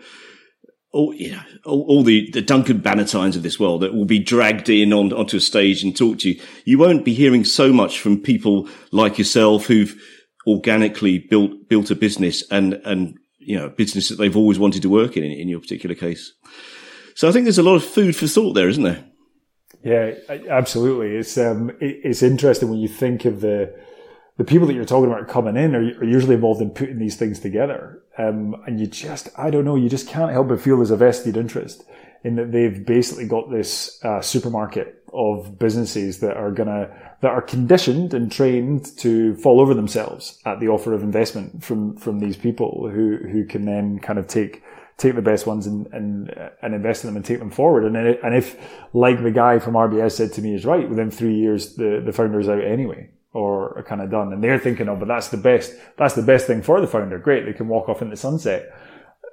[0.93, 4.19] all, you know, all, all, the, the Duncan Bannatynes of this world that will be
[4.19, 6.41] dragged in on, onto a stage and talk to you.
[6.65, 10.01] You won't be hearing so much from people like yourself who've
[10.47, 14.89] organically built, built a business and, and, you know, business that they've always wanted to
[14.89, 16.33] work in, in, your particular case.
[17.15, 19.05] So I think there's a lot of food for thought there, isn't there?
[19.85, 20.15] Yeah,
[20.49, 21.17] absolutely.
[21.17, 23.75] It's, um, it, it's interesting when you think of the,
[24.37, 27.17] the people that you're talking about coming in are, are usually involved in putting these
[27.17, 28.03] things together.
[28.17, 30.97] Um, and you just, I don't know, you just can't help but feel there's a
[30.97, 31.85] vested interest
[32.25, 36.89] in that they've basically got this uh, supermarket of businesses that are gonna,
[37.21, 41.97] that are conditioned and trained to fall over themselves at the offer of investment from,
[41.97, 44.63] from these people who, who can then kind of take,
[44.97, 47.85] take the best ones and, and, and invest in them and take them forward.
[47.85, 48.57] And, it, and if,
[48.95, 52.13] like the guy from RBS said to me is right, within three years, the, the
[52.13, 54.33] founder's out anyway or are kind of done.
[54.33, 57.19] And they're thinking, oh, but that's the best, that's the best thing for the founder.
[57.19, 57.47] Great.
[57.47, 58.75] They can walk off in the sunset.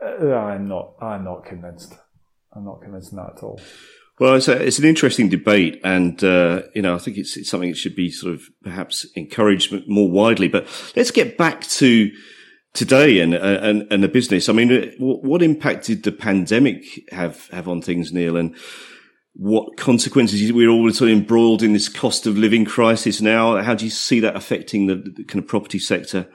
[0.01, 1.95] Uh, I'm not, I'm not convinced.
[2.53, 3.59] I'm not convinced of that at all.
[4.19, 7.49] Well, it's, a, it's an interesting debate, and uh, you know, I think it's, it's,
[7.49, 10.49] something that should be sort of perhaps encouraged more widely.
[10.49, 12.11] But let's get back to
[12.73, 14.49] today and and, and the business.
[14.49, 18.35] I mean, what impact did the pandemic have have on things, Neil?
[18.35, 18.55] And
[19.33, 23.61] what consequences we're all sort of embroiled in this cost of living crisis now.
[23.61, 26.27] How do you see that affecting the, the kind of property sector?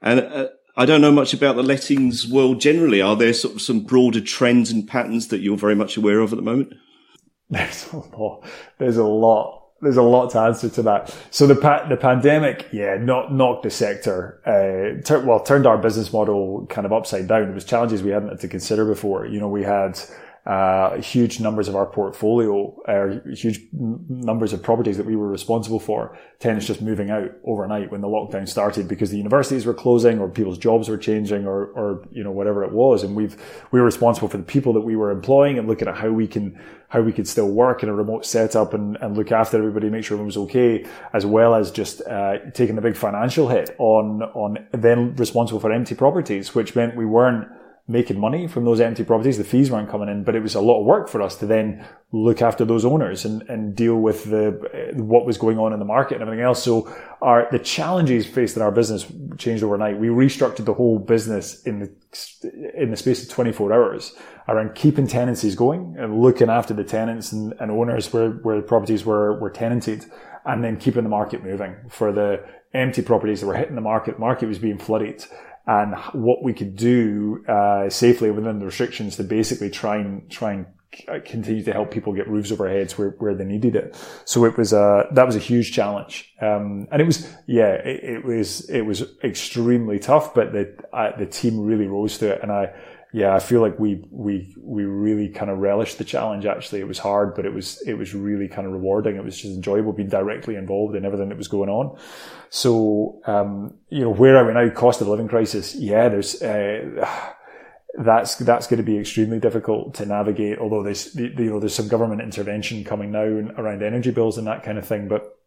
[0.00, 3.00] And uh, I don't know much about the lettings world generally.
[3.00, 6.32] Are there sort of some broader trends and patterns that you're very much aware of
[6.32, 6.74] at the moment?
[7.50, 8.44] There's a lot.
[8.78, 9.62] There's a lot.
[9.80, 11.14] There's a lot to answer to that.
[11.30, 14.40] So the pa- the pandemic, yeah, not knocked the sector.
[14.44, 17.50] Uh, well, turned our business model kind of upside down.
[17.50, 19.26] It was challenges we hadn't had to consider before.
[19.26, 20.00] You know, we had
[20.46, 25.80] uh, huge numbers of our portfolio, uh, huge numbers of properties that we were responsible
[25.80, 30.20] for, tenants just moving out overnight when the lockdown started because the universities were closing
[30.20, 33.02] or people's jobs were changing or, or, you know, whatever it was.
[33.02, 33.36] And we've,
[33.72, 36.28] we were responsible for the people that we were employing and looking at how we
[36.28, 36.56] can,
[36.90, 40.04] how we could still work in a remote setup and, and look after everybody, make
[40.04, 44.22] sure everyone was okay, as well as just, uh, taking the big financial hit on,
[44.22, 47.48] on then responsible for empty properties, which meant we weren't,
[47.88, 49.38] making money from those empty properties.
[49.38, 51.46] The fees weren't coming in, but it was a lot of work for us to
[51.46, 55.72] then look after those owners and, and deal with the eh, what was going on
[55.72, 56.62] in the market and everything else.
[56.62, 59.06] So our the challenges faced in our business
[59.38, 59.98] changed overnight.
[59.98, 61.92] We restructured the whole business in the
[62.76, 64.14] in the space of 24 hours
[64.48, 68.62] around keeping tenancies going and looking after the tenants and, and owners where, where the
[68.62, 70.04] properties were, were tenanted
[70.44, 74.18] and then keeping the market moving for the empty properties that were hitting the market.
[74.18, 75.24] Market was being flooded
[75.66, 80.52] and what we could do uh, safely within the restrictions to basically try and try
[80.52, 80.66] and
[81.24, 83.96] continue to help people get roofs over heads where, where they needed it.
[84.24, 86.32] So it was a, that was a huge challenge.
[86.40, 91.16] Um, and it was, yeah, it, it, was, it was extremely tough, but the, uh,
[91.18, 92.42] the team really rose to it.
[92.42, 92.72] And I,
[93.16, 96.44] yeah, I feel like we we we really kind of relished the challenge.
[96.44, 99.16] Actually, it was hard, but it was it was really kind of rewarding.
[99.16, 101.98] It was just enjoyable being directly involved in everything that was going on.
[102.50, 104.68] So, um, you know, where are we now?
[104.68, 105.74] Cost of living crisis.
[105.74, 106.42] Yeah, there's.
[106.42, 107.08] Uh,
[108.04, 110.58] that's that's going to be extremely difficult to navigate.
[110.58, 114.62] Although there's you know there's some government intervention coming now around energy bills and that
[114.62, 115.08] kind of thing.
[115.08, 115.38] But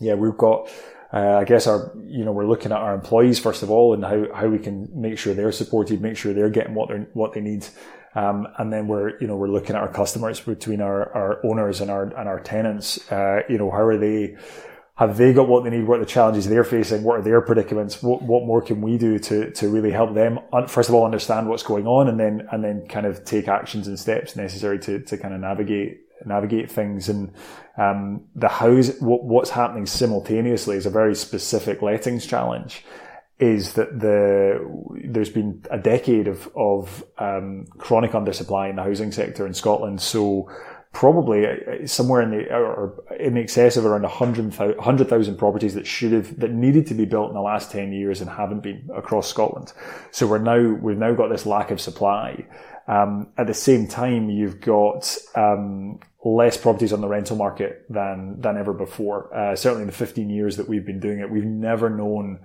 [0.00, 0.68] yeah, we've got.
[1.12, 4.02] Uh, I guess our, you know, we're looking at our employees first of all and
[4.02, 7.34] how, how we can make sure they're supported, make sure they're getting what they what
[7.34, 7.66] they need.
[8.14, 11.80] Um, and then we're, you know, we're looking at our customers between our, our owners
[11.80, 13.10] and our, and our tenants.
[13.10, 14.36] Uh, you know, how are they,
[14.96, 15.86] have they got what they need?
[15.86, 17.04] What are the challenges they're facing?
[17.04, 18.02] What are their predicaments?
[18.02, 20.38] What, what more can we do to, to really help them?
[20.68, 23.88] First of all, understand what's going on and then, and then kind of take actions
[23.88, 27.08] and steps necessary to, to kind of navigate, navigate things.
[27.08, 27.32] And,
[27.76, 32.84] um, the house, what, what's happening simultaneously is a very specific lettings challenge
[33.38, 34.60] is that the
[35.04, 40.00] there's been a decade of of um, chronic undersupply in the housing sector in Scotland.
[40.00, 40.48] So
[40.92, 46.38] probably uh, somewhere in the or in excess of around 100,000 properties that should have
[46.38, 49.72] that needed to be built in the last 10 years and haven't been across Scotland.
[50.10, 52.46] So we're now we've now got this lack of supply.
[52.86, 58.40] Um, at the same time, you've got um, less properties on the rental market than
[58.40, 59.34] than ever before.
[59.34, 62.40] Uh, certainly in the 15 years that we've been doing it, we've never known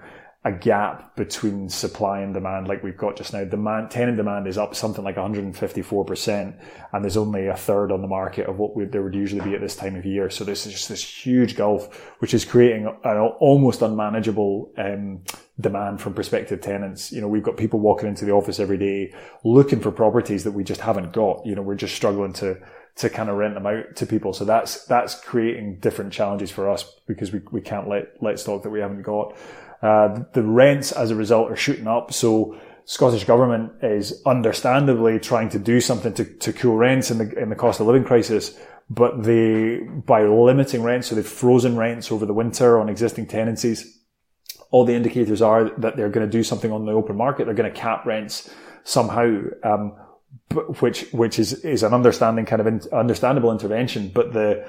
[0.48, 3.44] a gap between supply and demand like we've got just now.
[3.44, 6.54] Demand, tenant demand is up something like 154%,
[6.94, 9.62] and there's only a third on the market of what there would usually be at
[9.62, 10.30] this time of year.
[10.30, 15.24] So this is just this huge gulf, which is creating an almost unmanageable um,
[15.60, 17.12] demand from prospective tenants.
[17.12, 19.14] You know, we've got people walking into the office every day
[19.44, 21.46] looking for properties that we just haven't got.
[21.46, 22.58] You know, we're just struggling to
[22.98, 24.34] to kind of rent them out to people.
[24.34, 28.64] So that's that's creating different challenges for us because we, we can't let let stock
[28.64, 29.38] that we haven't got.
[29.82, 32.12] Uh, the rents as a result are shooting up.
[32.12, 37.38] So Scottish government is understandably trying to do something to, to cool rents in the,
[37.38, 38.58] in the cost of living crisis.
[38.90, 44.00] But they, by limiting rents, so they've frozen rents over the winter on existing tenancies.
[44.72, 47.46] All the indicators are that they're going to do something on the open market.
[47.46, 48.50] They're going to cap rents
[48.84, 49.42] somehow.
[49.64, 49.98] Um,
[50.80, 54.68] which which is is an understanding kind of in, understandable intervention, but the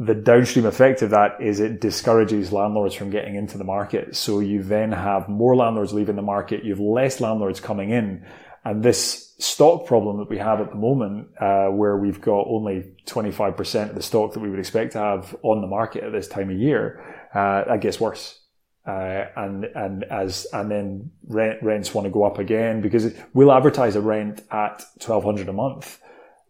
[0.00, 4.14] the downstream effect of that is it discourages landlords from getting into the market.
[4.14, 6.64] So you then have more landlords leaving the market.
[6.64, 8.24] You have less landlords coming in.
[8.64, 12.92] And this stock problem that we have at the moment, uh, where we've got only
[13.06, 16.28] 25% of the stock that we would expect to have on the market at this
[16.28, 17.02] time of year,
[17.34, 18.40] uh, that gets worse.
[18.88, 23.52] Uh, and and as and then rent rents want to go up again because we'll
[23.52, 26.00] advertise a rent at twelve hundred a month,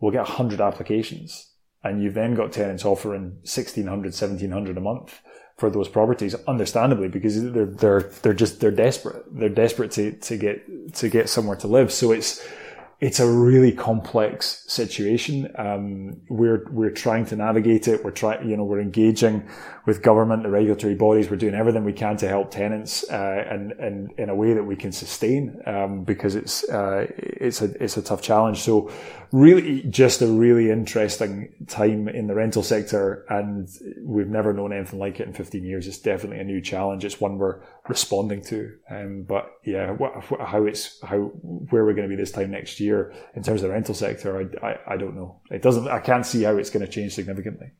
[0.01, 1.49] we'll get hundred applications
[1.83, 5.21] and you've then got tenants offering 1600 1700 a month
[5.57, 9.25] for those properties understandably because they're they're they're just they're desperate.
[9.37, 11.93] They're desperate to to get to get somewhere to live.
[11.93, 12.47] So it's
[13.01, 15.49] it's a really complex situation.
[15.57, 18.05] Um, we're we're trying to navigate it.
[18.05, 19.49] We're trying, you know, we're engaging
[19.87, 21.31] with government, the regulatory bodies.
[21.31, 24.65] We're doing everything we can to help tenants, uh, and and in a way that
[24.65, 28.59] we can sustain, um, because it's uh, it's a it's a tough challenge.
[28.59, 28.91] So,
[29.31, 33.69] really, just a really interesting time in the rental sector, and
[34.03, 35.87] we've never known anything like it in 15 years.
[35.87, 37.05] It's definitely a new challenge.
[37.05, 38.73] It's one we're responding to.
[38.91, 42.81] Um, but yeah, what, how it's how where we're going to be this time next
[42.81, 45.41] year in terms of the rental sector, I, I, I don't know.
[45.51, 45.89] It doesn't.
[45.89, 47.73] I can't see how it's going to change significantly.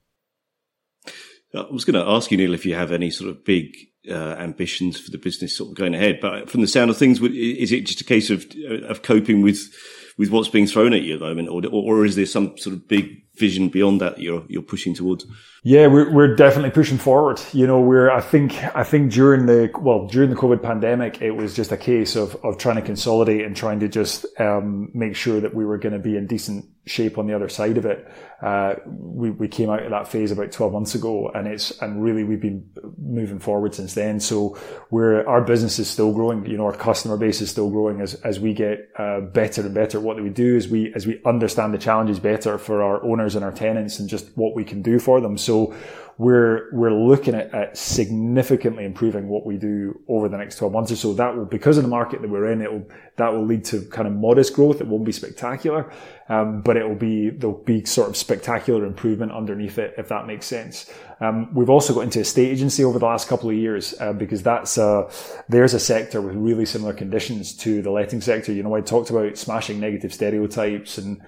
[1.55, 3.75] I was going to ask you, Neil, if you have any sort of big
[4.09, 6.19] uh, ambitions for the business sort of going ahead.
[6.21, 8.47] But from the sound of things, is it just a case of
[8.85, 9.73] of coping with
[10.19, 12.75] with what's being thrown at you at the moment, or or is there some sort
[12.75, 15.27] of big vision beyond that you're you're pushing towards?
[15.63, 17.41] Yeah, we're we're definitely pushing forward.
[17.53, 21.33] You know, we're I think I think during the well during the COVID pandemic, it
[21.33, 25.17] was just a case of of trying to consolidate and trying to just um, make
[25.17, 27.87] sure that we were going to be in decent shape on the other side of
[27.87, 28.11] it.
[28.43, 32.03] Uh, we, we came out of that phase about 12 months ago and it's, and
[32.03, 34.21] really we've been moving forward since then.
[34.21, 34.57] So
[34.91, 36.47] we're, our business is still growing.
[36.47, 39.75] You know, our customer base is still growing as, as we get, uh, better and
[39.75, 40.01] better.
[40.01, 43.45] What we do is we, as we understand the challenges better for our owners and
[43.45, 45.37] our tenants and just what we can do for them.
[45.37, 45.75] So
[46.19, 50.91] we're we're looking at, at, significantly improving what we do over the next 12 months
[50.91, 51.15] or so.
[51.15, 53.83] That will, because of the market that we're in, it will that will lead to
[53.83, 54.81] kind of modest growth.
[54.81, 55.91] It won't be spectacular,
[56.29, 60.27] um, but it will be there'll be sort of spectacular improvement underneath it, if that
[60.27, 60.93] makes sense.
[61.21, 64.13] Um, we've also got into a state agency over the last couple of years uh,
[64.13, 65.09] because that's a,
[65.49, 68.53] there's a sector with really similar conditions to the letting sector.
[68.53, 71.21] You know, I talked about smashing negative stereotypes and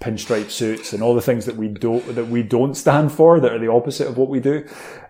[0.00, 3.52] pinstripe suits and all the things that we don't that we don't stand for that
[3.52, 4.64] are the opposite of what we do.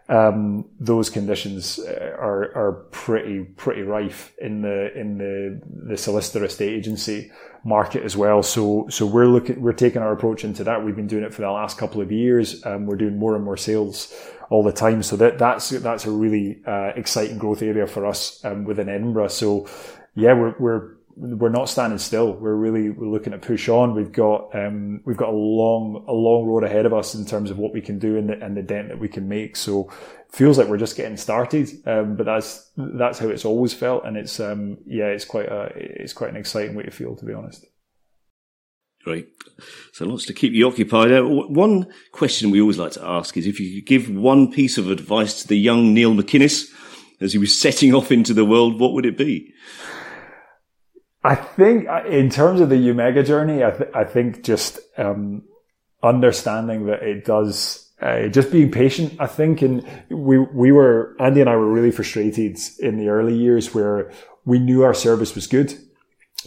[0.08, 5.60] Um, those conditions uh, are are pretty pretty rife in the in the
[5.90, 7.30] the solicitor estate agency
[7.64, 8.42] market as well.
[8.42, 10.82] So so we're looking we're taking our approach into that.
[10.82, 12.64] We've been doing it for the last couple of years.
[12.64, 14.14] Um, we're doing more and more sales
[14.48, 15.02] all the time.
[15.02, 19.28] So that that's that's a really uh, exciting growth area for us um, within Edinburgh.
[19.28, 19.68] So
[20.14, 22.32] yeah, we're we're we're not standing still.
[22.32, 23.94] We're really we're looking to push on.
[23.94, 27.50] We've got um, we've got a long a long road ahead of us in terms
[27.50, 29.56] of what we can do and the, and the dent that we can make.
[29.56, 31.70] So it feels like we're just getting started.
[31.86, 35.72] Um, but that's that's how it's always felt, and it's um, yeah, it's quite a
[35.74, 37.66] it's quite an exciting way to feel, to be honest.
[39.04, 39.28] Great.
[39.92, 41.12] So lots to keep you occupied.
[41.12, 44.76] Uh, one question we always like to ask is if you could give one piece
[44.76, 46.68] of advice to the young Neil McInnes
[47.20, 49.52] as he was setting off into the world, what would it be?
[51.24, 55.42] I think uh, in terms of the Umega journey, I, th- I think just um,
[56.02, 61.40] understanding that it does uh, just being patient, I think, and we we were Andy
[61.40, 64.12] and I were really frustrated in the early years where
[64.44, 65.74] we knew our service was good,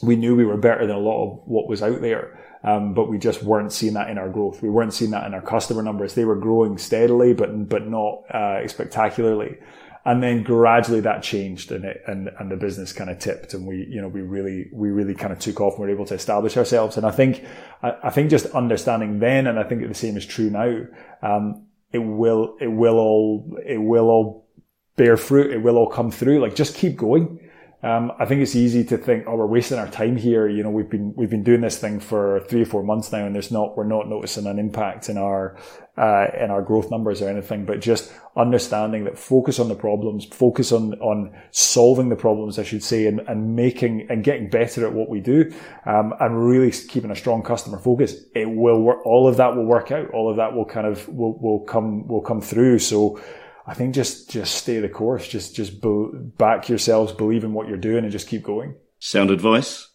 [0.01, 3.09] we knew we were better than a lot of what was out there, um, but
[3.09, 4.61] we just weren't seeing that in our growth.
[4.61, 6.15] We weren't seeing that in our customer numbers.
[6.15, 9.57] They were growing steadily, but but not uh, spectacularly
[10.03, 13.67] and then gradually that changed and it, and, and the business kind of tipped and
[13.67, 16.05] we, you know, we really, we really kind of took off and we were able
[16.07, 16.97] to establish ourselves.
[16.97, 17.45] And I think,
[17.83, 20.85] I, I think just understanding then, and I think the same is true now,
[21.21, 24.47] um, it will, it will all, it will all
[24.95, 25.51] bear fruit.
[25.51, 26.39] It will all come through.
[26.39, 27.39] Like just keep going.
[27.84, 30.47] Um, I think it's easy to think, oh, we're wasting our time here.
[30.47, 33.25] You know, we've been we've been doing this thing for three or four months now,
[33.25, 35.57] and there's not we're not noticing an impact in our
[35.97, 37.65] uh, in our growth numbers or anything.
[37.65, 42.63] But just understanding that focus on the problems, focus on on solving the problems, I
[42.63, 45.51] should say, and, and making and getting better at what we do,
[45.88, 48.15] um, and really keeping a strong customer focus.
[48.36, 49.03] It will work.
[49.07, 50.11] All of that will work out.
[50.11, 52.77] All of that will kind of will will come will come through.
[52.77, 53.19] So.
[53.66, 55.28] I think just just stay the course.
[55.28, 58.76] Just just be, back yourselves, believe in what you're doing, and just keep going.
[58.99, 59.88] Sound advice.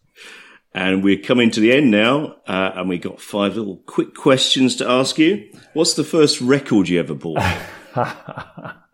[0.72, 4.76] And we're coming to the end now, uh, and we got five little quick questions
[4.76, 5.50] to ask you.
[5.72, 7.38] What's the first record you ever bought?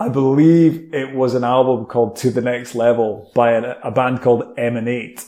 [0.00, 4.22] I believe it was an album called To the Next Level by a, a band
[4.22, 5.26] called MN8.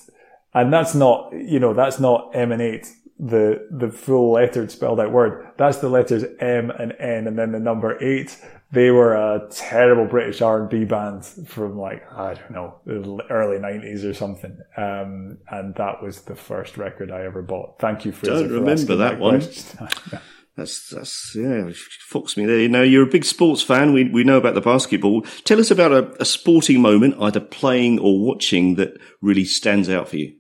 [0.55, 2.91] And that's not, you know, that's not Emanate
[3.23, 5.47] the the full lettered spelled out word.
[5.57, 8.37] That's the letters M and N and then the number eight.
[8.73, 13.25] They were a terrible British R and B band from like I don't know the
[13.31, 14.59] early nineties or something.
[14.77, 17.79] Um, and that was the first record I ever bought.
[17.79, 18.49] Thank you, Fraser.
[18.49, 19.39] Don't remember that, that one.
[20.57, 21.71] that's that's yeah,
[22.11, 22.69] fucks me there.
[22.69, 23.93] Now you're a big sports fan.
[23.93, 25.23] We we know about the basketball.
[25.45, 30.09] Tell us about a, a sporting moment, either playing or watching, that really stands out
[30.09, 30.35] for you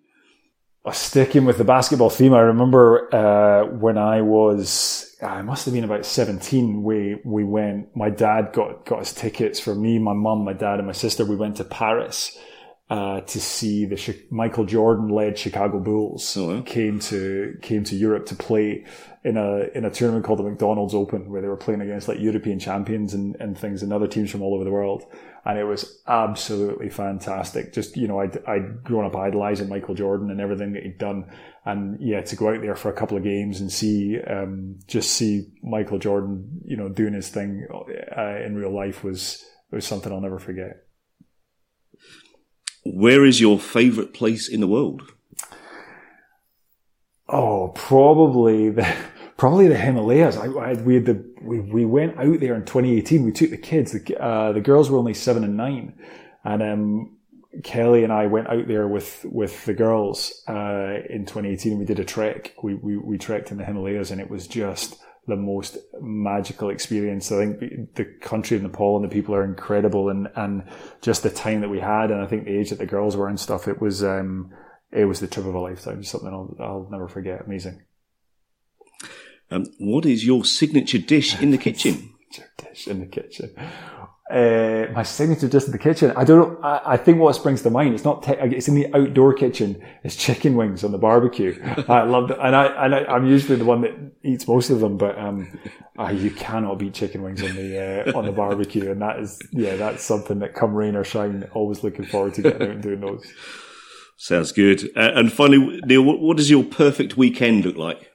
[0.90, 5.84] sticking with the basketball theme, I remember uh, when I was, I must have been
[5.84, 10.44] about 17, we, we went, my dad got, got us tickets for me, my mum,
[10.44, 11.24] my dad, and my sister.
[11.24, 12.36] We went to Paris
[12.92, 16.62] uh, to see the Michael Jordan led Chicago Bulls oh, wow.
[16.62, 18.84] came to came to Europe to play
[19.24, 22.20] in a in a tournament called the McDonald's Open where they were playing against like
[22.20, 25.06] European champions and, and things and other teams from all over the world
[25.44, 27.72] and it was absolutely fantastic.
[27.72, 31.30] Just you know, I'd I'd grown up idolizing Michael Jordan and everything that he'd done,
[31.64, 35.12] and yeah, to go out there for a couple of games and see um, just
[35.12, 37.66] see Michael Jordan, you know, doing his thing
[38.16, 40.84] uh, in real life was was something I'll never forget.
[42.84, 45.02] Where is your favorite place in the world?
[47.28, 48.94] Oh, probably the
[49.36, 50.36] probably the Himalayas.
[50.36, 53.24] I, I, we had the we, we went out there in 2018.
[53.24, 53.92] We took the kids.
[53.92, 55.94] The, uh, the girls were only seven and nine,
[56.44, 57.16] and um,
[57.62, 61.78] Kelly and I went out there with with the girls uh, in 2018.
[61.78, 62.54] We did a trek.
[62.62, 64.96] We, we we trekked in the Himalayas, and it was just
[65.26, 67.30] the most magical experience.
[67.30, 70.64] I think the country of Nepal and the people are incredible, and and
[71.00, 73.28] just the time that we had, and I think the age that the girls were
[73.28, 73.68] and stuff.
[73.68, 74.50] It was um,
[74.90, 76.02] it was the trip of a lifetime.
[76.02, 77.44] Something I'll, I'll never forget.
[77.46, 77.82] Amazing.
[79.50, 82.14] Um, what is your signature dish in the kitchen?
[82.58, 83.54] dish in the kitchen.
[84.32, 86.10] Uh, my signature dish in the kitchen.
[86.16, 86.58] I don't know.
[86.66, 87.92] I, I, think what springs to mind.
[87.92, 88.22] It's not.
[88.22, 89.84] Te- it's in the outdoor kitchen.
[90.04, 91.60] It's chicken wings on the barbecue.
[91.88, 92.40] I love that.
[92.40, 94.96] and I and I, am usually the one that eats most of them.
[94.96, 95.60] But um,
[95.98, 99.38] uh, you cannot beat chicken wings on the uh, on the barbecue, and that is
[99.50, 102.82] yeah, that's something that come rain or shine, always looking forward to getting out and
[102.82, 103.30] doing those.
[104.16, 104.84] Sounds good.
[104.96, 108.11] Uh, and finally, Neil, what, what does your perfect weekend look like?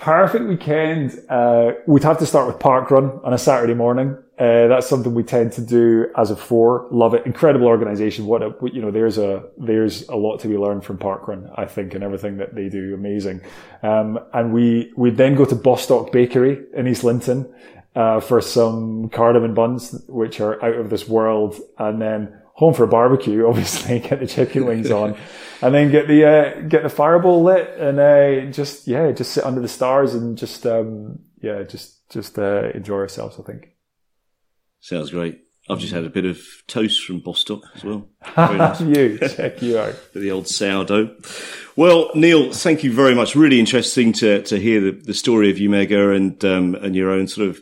[0.00, 1.20] Perfect weekend.
[1.28, 4.16] Uh, we'd have to start with park run on a Saturday morning.
[4.38, 6.88] Uh, that's something we tend to do as a four.
[6.90, 7.26] Love it.
[7.26, 8.24] Incredible organization.
[8.24, 11.50] What a, you know, there's a, there's a lot to be learned from park run,
[11.54, 12.94] I think, and everything that they do.
[12.94, 13.42] Amazing.
[13.82, 17.52] Um, and we, we then go to Bostock Bakery in East Linton,
[17.94, 21.60] uh, for some cardamom buns, which are out of this world.
[21.78, 25.16] And then home for a barbecue, obviously, get the chicken wings on,
[25.62, 29.44] and then get the uh, get the fireball lit, and uh, just yeah, just sit
[29.44, 33.40] under the stars and just um, yeah, just just uh, enjoy ourselves.
[33.40, 33.70] I think
[34.80, 35.40] sounds great.
[35.68, 38.08] I've just had a bit of toast from Bostock as well.
[38.36, 38.80] Nice.
[38.80, 39.94] you, check you out.
[40.14, 41.14] the old sourdough.
[41.76, 43.36] Well, Neil, thank you very much.
[43.36, 47.28] Really interesting to, to hear the, the story of Umega and um, and your own
[47.28, 47.60] sort of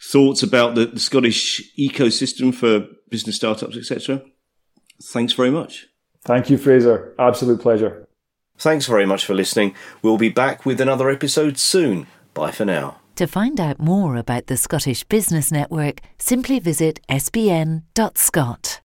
[0.00, 4.22] thoughts about the, the Scottish ecosystem for business startups, etc.
[5.02, 5.86] Thanks very much.
[6.24, 7.14] Thank you, Fraser.
[7.18, 8.08] Absolute pleasure.
[8.58, 9.74] Thanks very much for listening.
[10.02, 12.06] We'll be back with another episode soon.
[12.34, 13.00] Bye for now.
[13.16, 18.80] To find out more about the Scottish Business Network, simply visit sbn.scot.